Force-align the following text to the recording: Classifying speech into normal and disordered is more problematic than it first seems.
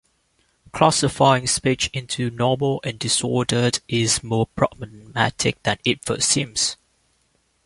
Classifying 0.71 1.45
speech 1.45 1.87
into 1.93 2.31
normal 2.31 2.81
and 2.83 2.97
disordered 2.97 3.81
is 3.87 4.23
more 4.23 4.47
problematic 4.47 5.61
than 5.61 5.77
it 5.85 6.03
first 6.03 6.27
seems. 6.27 6.75